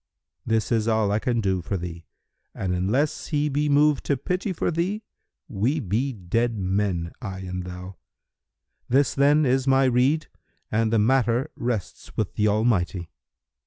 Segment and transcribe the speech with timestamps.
[0.47, 2.07] This is all I can do for thee;
[2.55, 5.03] and unless he be moved to pity for thee,
[5.47, 7.97] we be dead men, I and thou.
[8.89, 10.25] This then is my rede
[10.71, 13.11] and the matter rests with the Almighty."